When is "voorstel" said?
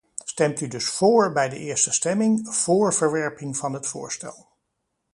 3.87-4.47